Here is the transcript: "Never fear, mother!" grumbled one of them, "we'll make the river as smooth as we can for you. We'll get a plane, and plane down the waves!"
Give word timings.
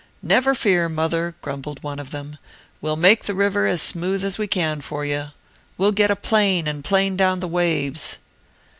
"Never 0.23 0.55
fear, 0.55 0.89
mother!" 0.89 1.35
grumbled 1.43 1.83
one 1.83 1.99
of 1.99 2.09
them, 2.09 2.39
"we'll 2.81 2.95
make 2.95 3.25
the 3.25 3.35
river 3.35 3.67
as 3.67 3.83
smooth 3.83 4.23
as 4.23 4.39
we 4.39 4.47
can 4.47 4.81
for 4.81 5.05
you. 5.05 5.25
We'll 5.77 5.91
get 5.91 6.09
a 6.09 6.15
plane, 6.15 6.67
and 6.67 6.83
plane 6.83 7.15
down 7.15 7.39
the 7.39 7.47
waves!" 7.47 8.17